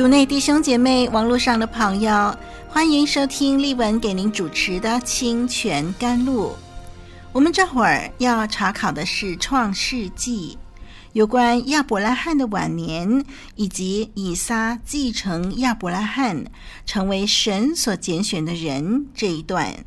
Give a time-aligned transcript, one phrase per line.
[0.00, 2.34] 主内弟兄姐妹，网络上的朋友，
[2.70, 6.52] 欢迎收听丽文给您主持的《清泉甘露》。
[7.32, 10.56] 我们这会儿要查考的是《创世纪》，
[11.12, 13.22] 有关亚伯拉罕的晚年
[13.56, 16.46] 以及以撒继承亚伯拉罕，
[16.86, 19.84] 成为神所拣选的人这一段。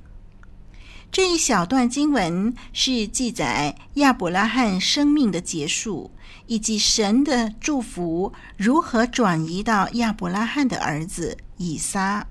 [1.12, 6.12] 这一小段经文是记载亚伯拉罕生命的结束。
[6.48, 12.28] 以及神的祝福如何转移到亚伯拉罕的儿子以撒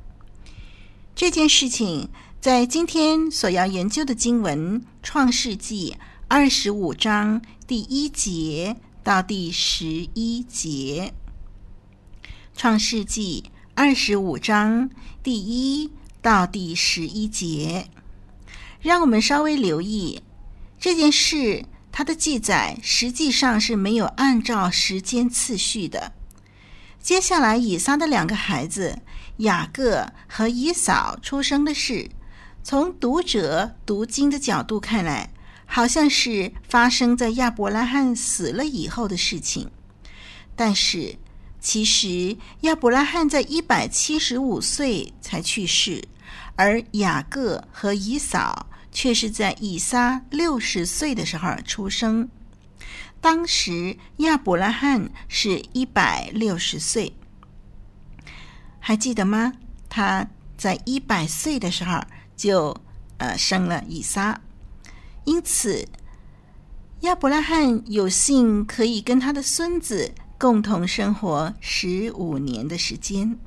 [1.15, 2.09] 这件事情，
[2.41, 5.97] 在今天所要研究的经文《创世纪》
[6.29, 11.13] 二十五章第一节到第十一节，
[12.57, 14.91] 《创世纪》二十五章
[15.23, 15.91] 第一
[16.21, 17.89] 到第十一节，
[18.81, 20.23] 让我们稍微留意
[20.79, 21.65] 这件事。
[21.93, 26.13] 它的记载实际上是没有按照时间次序的。
[27.03, 28.99] 接下来，以撒的两个孩子
[29.39, 32.11] 雅各和以扫出生的事，
[32.65, 35.31] 从读者读经的角度看来，
[35.67, 39.71] 好像是发生在亚伯拉罕死了以后的事情。
[40.57, 41.17] 但是，
[41.61, 46.03] 其实亚伯拉罕在一百七十五岁才去世，
[46.57, 48.67] 而雅各和以扫。
[48.93, 52.29] 却是在以撒六十岁的时候出生。
[53.21, 57.15] 当时亚伯拉罕是一百六十岁，
[58.79, 59.55] 还记得吗？
[59.89, 62.01] 他在一百岁的时候
[62.37, 62.77] 就
[63.19, 64.41] 呃生了以撒，
[65.25, 65.89] 因此
[67.01, 73.39] 亚伯拉罕有幸可以跟他的孙子共同生活十五年的时间。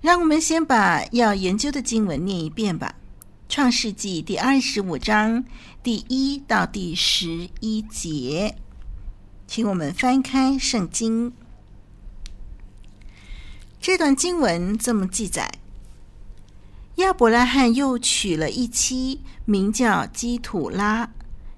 [0.00, 2.94] 让我们先把要研究的经文念一遍吧。
[3.48, 5.42] 创世纪第二十五章
[5.82, 8.54] 第一到第十一节，
[9.46, 11.32] 请我们翻开圣经。
[13.80, 15.50] 这段经文这么记载：
[16.96, 21.10] 亚伯拉罕又娶了一妻，名叫基土拉。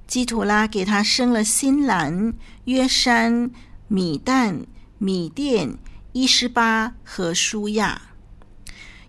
[0.07, 2.33] 基土拉给他生了新兰、
[2.67, 3.51] 约山、
[3.89, 4.65] 米旦、
[4.99, 5.77] 米甸、
[6.13, 8.01] 伊施巴和舒亚。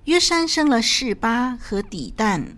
[0.06, 2.58] 约山生了示巴和底但。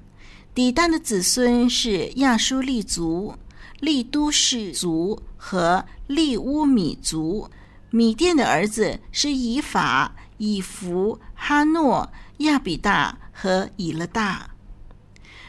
[0.53, 3.33] 底但的子孙是亚书利族、
[3.79, 7.49] 利都士族和利乌米族。
[7.89, 14.49] 米甸的儿子是以法、以弗、哈诺、亚比大和以勒大，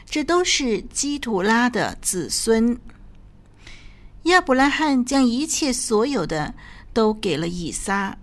[0.06, 2.78] 这都是基土拉的子孙。
[4.24, 6.54] 亚伯拉罕将一切所有的
[6.94, 8.16] 都给了以撒。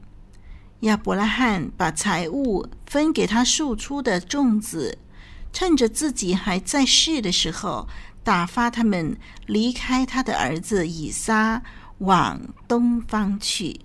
[0.80, 4.98] 亚伯拉罕把财物分给他庶出的众子。
[5.54, 7.88] 趁着自己还在世的时候，
[8.24, 11.62] 打发他们离开他的儿子以撒，
[12.00, 13.82] 往东方去。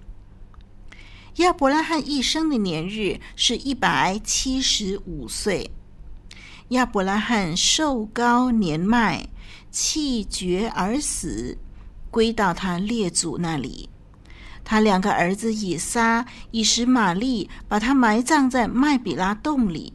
[1.37, 5.71] 亚伯拉罕一生的年日是一百七十五岁。
[6.69, 9.29] 亚伯拉罕寿高年迈，
[9.71, 11.59] 气绝而死，
[12.11, 13.89] 归到他列祖那里。
[14.65, 19.93] 他两个儿子以撒、以实玛利把他埋葬在麦比拉洞里。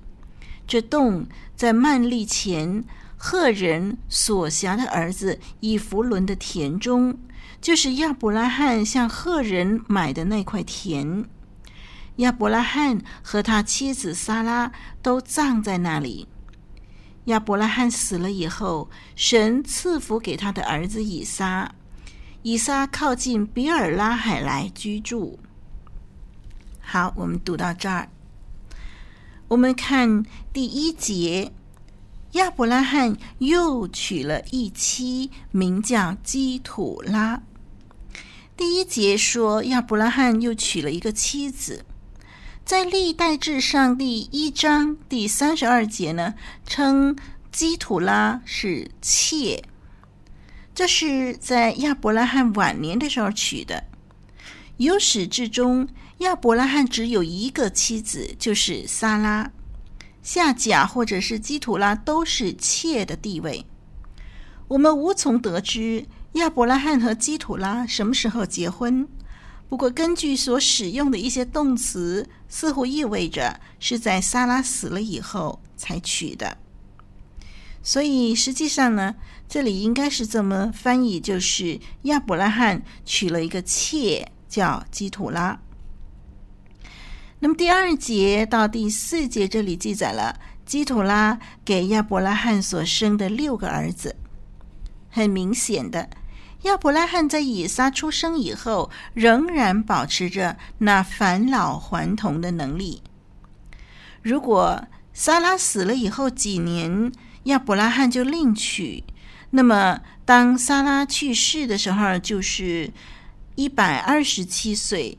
[0.67, 1.27] 这洞。
[1.61, 2.83] 在曼利前，
[3.17, 7.19] 赫人所辖的儿子以弗伦的田中，
[7.61, 11.23] 就是亚伯拉罕向赫人买的那块田。
[12.15, 14.71] 亚伯拉罕和他妻子撒拉
[15.03, 16.27] 都葬在那里。
[17.25, 21.75] 亚伯拉罕死了以后，神赐福给他的儿子以撒。
[22.41, 25.37] 以撒靠近比尔拉海来居住。
[26.79, 28.09] 好，我们读到这儿。
[29.51, 31.51] 我们看第一节，
[32.33, 37.43] 亚伯拉罕又娶了一妻，名叫基土拉。
[38.55, 41.83] 第一节说亚伯拉罕又娶了一个妻子，
[42.63, 46.33] 在历代志上第一章第三十二节呢，
[46.65, 47.17] 称
[47.51, 49.65] 基土拉是妾，
[50.73, 53.83] 这是在亚伯拉罕晚年的时候娶的。
[54.77, 55.89] 由始至终，
[56.21, 59.51] 亚伯拉罕只有一个妻子，就是撒拉。
[60.21, 63.65] 夏甲或者是基土拉都是妾的地位。
[64.67, 69.07] 我们无从得知亚伯拉罕和基土拉什么时候结婚。
[69.67, 76.55] 不过，根据所使用的一些动词，似乎意味着是在撒拉死了以后才娶的。
[77.81, 79.15] 所以，实际上呢，
[79.49, 84.31] 这里应该是这么翻译：就是亚伯拉罕娶了一个妾。
[84.51, 85.57] 叫基土拉。
[87.43, 94.15] 那么第二节到第四节这里记载了基土拉给亚伯拉罕所生的六个儿子。
[95.09, 96.07] 很明显的，
[96.61, 103.01] 亚伯拉罕在以撒出生以后，仍然保持着那返老还童的能力。
[104.21, 107.11] 如果撒拉死了以后几年，
[107.45, 109.03] 亚伯拉罕就另娶，
[109.49, 112.93] 那么当撒拉去世的时候，就是。
[113.55, 115.17] 一百二十七岁，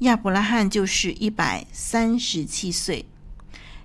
[0.00, 3.04] 亚伯拉罕就是一百三十七岁。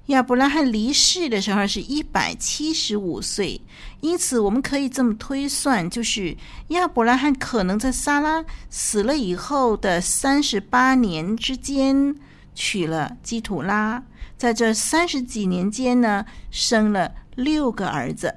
[0.08, 3.62] 亚伯拉罕离世的时候是一百七十五岁，
[4.02, 6.36] 因此我们可以这么推算，就是
[6.68, 12.14] 亚伯拉罕可能在撒拉死了以后的三十八年之间
[12.54, 14.04] 娶了基土拉，
[14.38, 18.36] 在这三十几年间呢，生了六个儿子。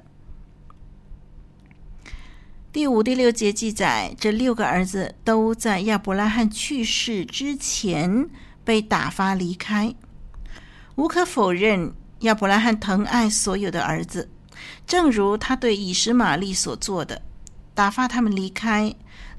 [2.77, 8.29] 第五、第六节记载，这六个儿子都在亚伯拉罕去世之前
[8.65, 9.95] 被打发离开。
[10.97, 14.29] 无可否认，亚伯拉罕疼爱所有的儿子，
[14.87, 17.23] 正如他对以实玛利所做的，
[17.73, 18.95] 打发他们离开，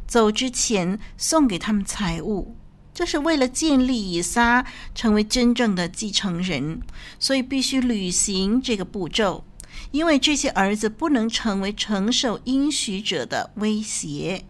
[0.07, 2.55] 走之前送给他们财物，
[2.91, 6.81] 这是为了建立以撒成为真正的继承人，
[7.19, 9.43] 所以必须履行这个步骤。
[9.91, 14.45] 因为这些儿子不能成为承受应许者的威胁。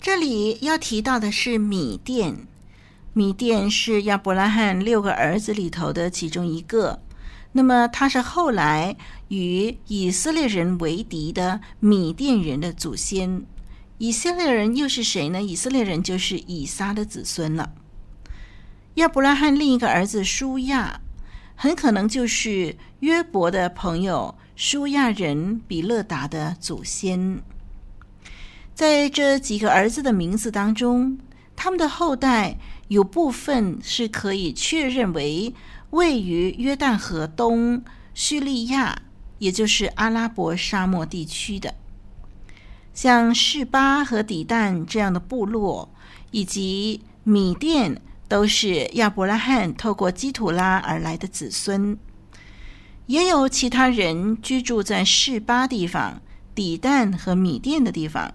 [0.00, 2.46] 这里要提到的是米甸，
[3.12, 7.00] 米甸是亚伯拉罕六个儿子里头的其中一个。
[7.52, 8.96] 那么他是后来
[9.28, 13.44] 与以色列人为敌的米甸人的祖先。
[13.98, 15.40] 以色列人又是谁呢？
[15.40, 17.72] 以色列人就是以撒的子孙了。
[18.94, 21.00] 亚伯拉罕另一个儿子舒亚。
[21.54, 27.42] 很可能就是约伯的朋友舒亚人比勒达的祖先。
[28.74, 31.18] 在这几个儿子的名字当中，
[31.56, 35.52] 他们的后代有部分是可以确认为
[35.90, 37.82] 位于约旦河东
[38.14, 38.96] 叙利亚，
[39.38, 41.74] 也就是阿拉伯沙漠地区的，
[42.94, 45.92] 像示巴和底但这样的部落，
[46.30, 48.00] 以及米甸。
[48.28, 51.98] 都是亚伯拉罕透过基土拉而来的子孙，
[53.06, 56.22] 也有其他人居住在示巴地方、
[56.54, 58.34] 底但和米甸的地方，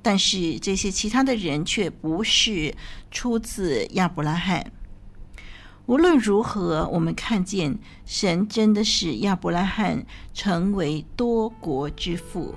[0.00, 2.74] 但是这些其他的人却不是
[3.10, 4.72] 出自亚伯拉罕。
[5.86, 10.04] 无论如何，我们看见神真的使亚伯拉罕
[10.34, 12.54] 成为多国之父。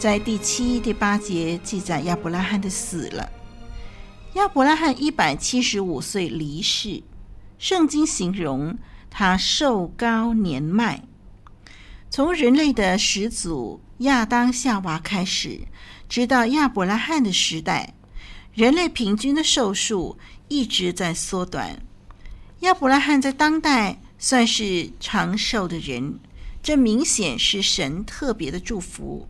[0.00, 3.30] 在第七、第八节记载亚伯拉罕的死了。
[4.32, 7.02] 亚伯拉罕一百七十五岁离世，
[7.58, 8.78] 圣经形容
[9.10, 11.02] 他寿高年迈。
[12.08, 15.60] 从人类的始祖亚当夏娃开始，
[16.08, 17.92] 直到亚伯拉罕的时代，
[18.54, 20.16] 人类平均的寿数
[20.48, 21.78] 一直在缩短。
[22.60, 26.18] 亚伯拉罕在当代算是长寿的人，
[26.62, 29.28] 这明显是神特别的祝福。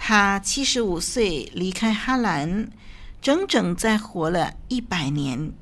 [0.00, 2.70] 他七十五岁离开哈兰，
[3.20, 5.52] 整整再活了一百年。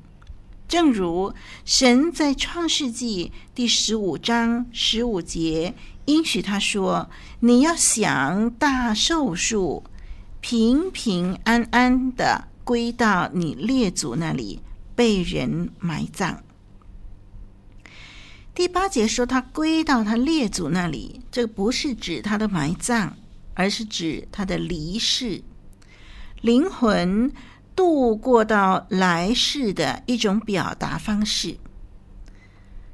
[0.67, 1.33] 正如
[1.65, 5.73] 神在创世纪第十五章十五节
[6.05, 7.09] 应许他说
[7.41, 9.83] ：“你要享大寿数，
[10.39, 14.61] 平平安安的归到你列祖那里，
[14.95, 16.43] 被人埋葬。”
[18.53, 23.15] 第八节说他归到他列祖那里，这不是指他的埋葬，
[23.57, 25.41] 而是指他的离世，
[26.41, 27.33] 灵魂。
[27.77, 31.57] 度过到来世的一种表达方式。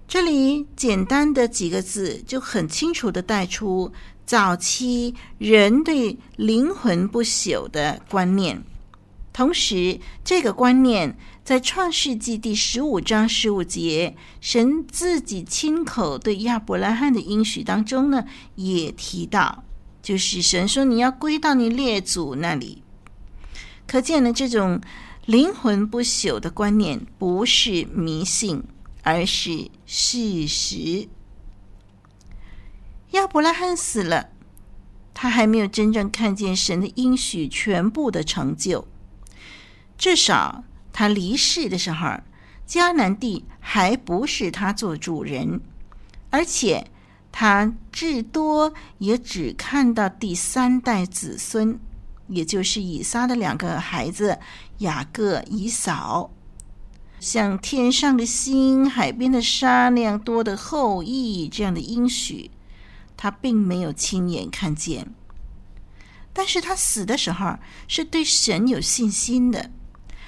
[0.10, 3.94] 这里简单的几个字就很清楚的带出
[4.26, 8.62] 早期人对灵魂不朽的观念。
[9.32, 19.64] 同时，这个观念在创世纪第十五章十五节，神自己亲口对亚伯拉罕的应许当中呢，也提到，
[20.04, 22.84] 就是神说你要归到你列祖那里。
[23.88, 24.80] 可见呢，这种
[25.26, 28.64] 灵魂不朽的观念不是迷信，
[29.02, 31.08] 而是事实。
[33.12, 34.30] 亚伯拉罕死了，
[35.14, 38.88] 他还没有真正看见神的应许全部的成就。
[39.98, 42.20] 至少他离世的时候，
[42.68, 45.62] 迦南地还不是他做主人，
[46.30, 46.88] 而且
[47.34, 51.78] 他至多也只看到第三代子孙。
[52.30, 54.40] 也就是以撒的两个孩子
[54.78, 56.32] 雅各、以扫，
[57.20, 62.50] 像天上的星、海边的沙那样多的后裔，这样的应许，
[63.18, 65.14] 他并没有亲眼看见。
[66.32, 67.60] 但是他死的时候
[67.90, 69.70] 是对神有信心的，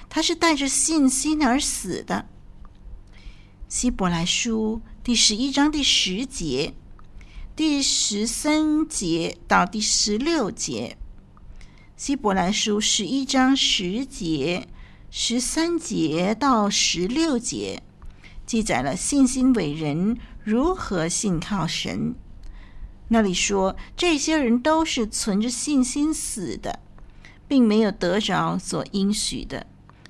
[0.10, 2.28] 他是带着信心而死的。
[3.70, 6.76] 希伯来书第十一章第十节、
[7.56, 10.98] 第十三节到第十六节。
[11.96, 14.68] 希伯来书十一章十节、
[15.10, 17.82] 十三节到十六节，
[18.46, 22.14] 记载了信心伟人如何信靠神。
[23.08, 26.82] 那里说，这些人都是存着信心死的，
[27.48, 29.66] 并没有得着所应许的，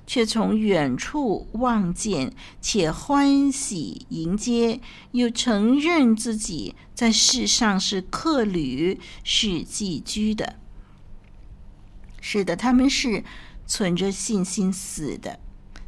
[0.06, 4.80] 却从远处望见，且欢喜迎接，
[5.12, 10.56] 又承认自己在世上是客旅，是寄居的。
[12.20, 13.24] 是的，他们是
[13.66, 15.38] 存着信心死的，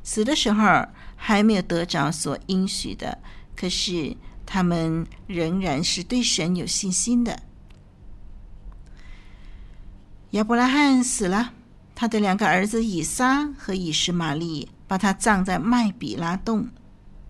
[0.03, 3.19] 死的时候还没有得着所应许的，
[3.57, 7.43] 可是他们仍然是对神有信心的。
[10.33, 11.55] 亚伯拉罕死了，
[12.01, 16.69] 他的两个儿子以撒和以实玛利把他葬在麦比拉洞，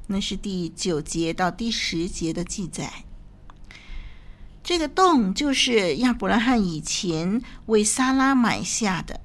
[0.08, 2.92] 那是第九节到第十节的记载。
[4.62, 9.18] 这个洞就是亚伯拉罕以前为撒拉买下的。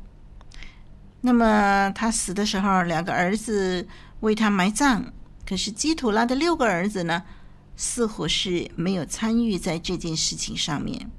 [1.20, 3.86] 那么他死的时候，两个儿子
[4.22, 5.12] 为他埋葬。
[5.46, 7.22] 可是基土拉的六个儿子呢，
[7.76, 11.12] 似乎是没有参与在这件事情上面，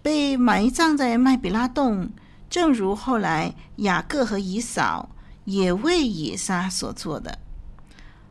[0.00, 2.10] 被埋葬在麦比拉洞。
[2.50, 5.08] 正如后来雅各和以扫
[5.44, 7.38] 也为以撒所做的。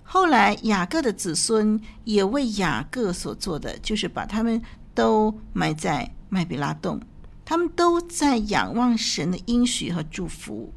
[0.03, 4.61] 后来，雅各的子孙也为雅各所做的，就是把他们
[4.93, 6.99] 都埋在麦比拉洞。
[7.45, 10.73] 他们都在仰望神的应许和祝福。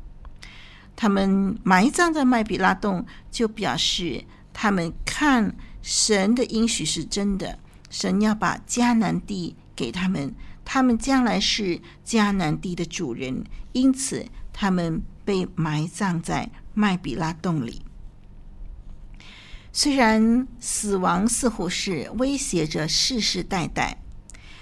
[0.95, 7.59] 他们埋葬在麦比拉洞，就表示他们看神的应许是真的。
[7.91, 10.35] 神要把迦南地给他们，
[10.65, 17.83] 他们将来是迦南地的主人，因此他们被埋葬在麦比拉洞里。
[19.73, 24.03] 虽然死亡似乎是威胁着世世代代，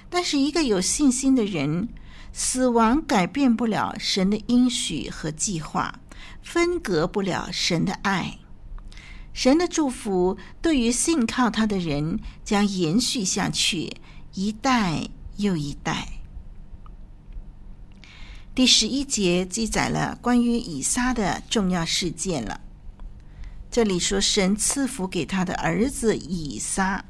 [0.09, 1.88] 但是一个有信心的人，
[2.33, 6.00] 死亡改变不了神的应许和计划，
[6.42, 8.38] 分隔不了神的爱。
[9.33, 13.97] 神的祝福对于信靠他的人将延续下去，
[14.35, 15.09] 一代
[15.40, 16.09] 又一代。
[18.54, 22.61] 第十一节记载了关于以撒的重要事件了。
[23.70, 27.04] 这里说神赐福给他的儿子以撒，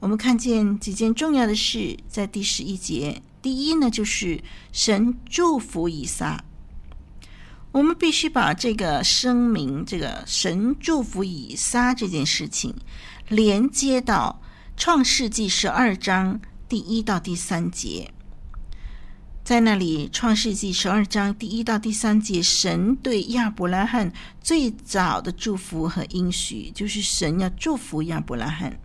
[0.00, 3.22] 我们看见几件重要的事在第十一节。
[3.40, 6.44] 第一呢，就是神祝福以撒。
[7.70, 12.74] 我们必须把这个声明，这个神祝福以撒这件事情，
[13.28, 14.42] 连接到
[14.76, 16.40] 创世纪十二章
[16.72, 18.14] 第一到第三节。
[19.44, 24.10] 在那里，《创世纪》十二章第一到第三节，神对亚伯拉罕
[24.40, 28.80] 最早的祝福和应许，就是神要祝福亚伯拉罕。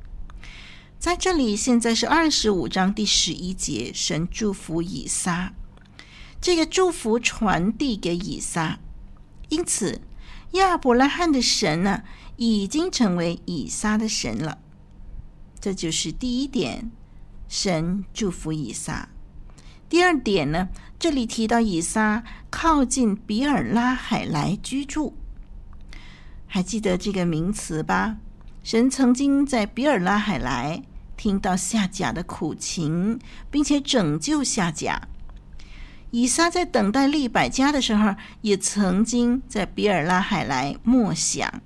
[0.99, 5.53] 在这里，现在是二十五章第十一节，神祝福以撒，
[6.41, 8.79] 这个祝福传递给以撒，
[9.47, 10.01] 因此
[10.51, 12.03] 亚伯拉罕的神呢，
[12.35, 14.57] 已经成为以撒的神了。
[15.61, 16.91] 这就是第一点，
[17.47, 19.09] 神祝福以撒。
[19.89, 20.67] 第二点呢，
[20.99, 25.13] 这里提到以撒靠近比尔拉海来居住，
[26.45, 28.17] 还记得这个名词吧？
[28.63, 30.83] 神曾经在比尔拉海莱
[31.15, 33.17] 听到夏甲的苦情，
[33.49, 35.01] 并且拯救夏甲。
[36.11, 41.61] 以撒在等待利百加的时候，也曾经在比尔拉海莱默想。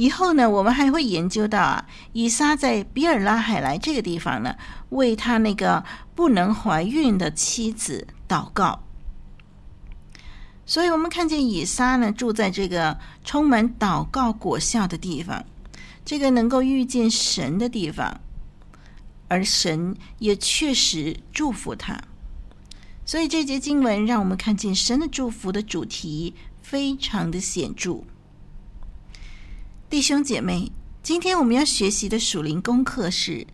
[0.00, 4.56] 以后呢，我们还会研究到啊，以撒在比尔拉海莱这个地方呢，
[4.88, 8.80] 为他那个不能怀孕的妻子祷告。
[10.64, 15.44] 所以，我们看见以撒呢，住在这个充满祷告果效的地方。
[16.02, 18.22] 这个能够遇见神的地方，
[19.28, 22.00] 而神也确实祝福他，
[23.04, 28.02] 所以这节经文让我们看见神的祝福的主题非常的显著。
[29.90, 30.70] 弟兄姐妹，
[31.02, 33.44] 今天我们要学习的属灵功课是：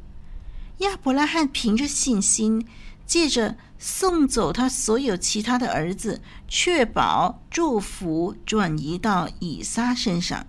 [0.81, 2.67] 亚伯拉罕凭着信心，
[3.07, 10.47] 借着送走他所有其他的儿子，确保祝福转移到以撒身上。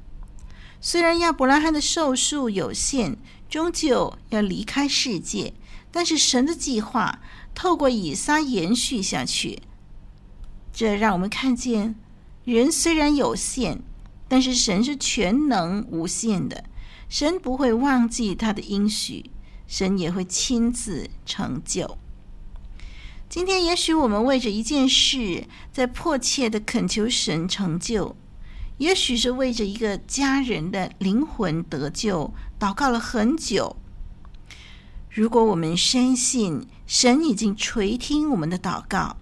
[0.81, 3.17] 虽然亚伯拉罕的寿数有限，
[3.47, 5.53] 终究要离开世界，
[5.89, 7.21] 但是神的计划
[7.55, 9.61] 透过以撒延续下去。
[10.73, 11.95] 这让我们看见，
[12.43, 13.81] 人虽然有限，
[14.27, 16.63] 但是神是全能无限的，
[17.07, 19.31] 神不会忘记他的应许，
[19.67, 21.97] 神也会亲自成就。
[23.29, 28.15] 今天，也许我们为着一件事，在迫切的恳求神成就。
[28.77, 33.75] 也许是为着一个家人的灵魂得救，祷告了很久。
[35.09, 39.17] 如果我们深信神已经垂听我们的祷告，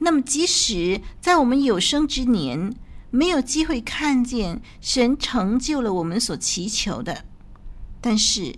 [0.00, 2.74] 那么即使在我们有生之年
[3.10, 7.24] 没有机会看见神成就了我们所祈求的，
[8.00, 8.56] 但是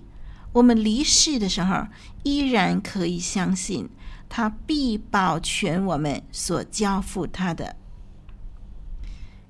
[0.53, 1.87] 我们离世的时候，
[2.23, 3.89] 依然可以相信
[4.29, 7.77] 他必保全我们所交付他的。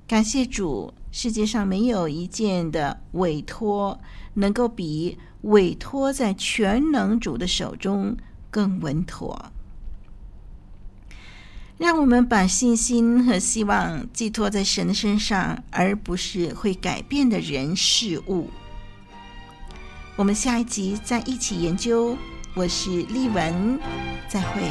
[0.07, 3.99] 感谢主，世界上没有一件的委托
[4.35, 8.17] 能够比委托在全能主的手中
[8.51, 9.53] 更稳妥。
[11.83, 18.49] 让我们把信心和希望寄托在神的身上，而不是会改变的人事物。
[20.15, 22.17] 我们下一集再一起研究。
[22.55, 23.81] 我是丽文，
[24.29, 24.63] 再会。